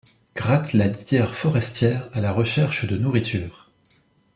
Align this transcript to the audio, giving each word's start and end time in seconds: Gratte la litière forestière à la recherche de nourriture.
Gratte 0.33 0.73
la 0.73 0.87
litière 0.87 1.35
forestière 1.35 2.09
à 2.11 2.21
la 2.21 2.31
recherche 2.31 2.85
de 2.87 2.97
nourriture. 2.97 3.69